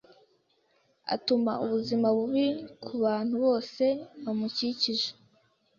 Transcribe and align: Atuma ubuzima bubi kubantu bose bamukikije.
Atuma 1.13 1.51
ubuzima 1.65 2.07
bubi 2.17 2.45
kubantu 2.85 3.35
bose 3.45 3.85
bamukikije. 4.23 5.09